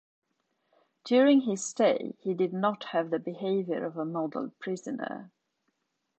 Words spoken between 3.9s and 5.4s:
a model prisoner.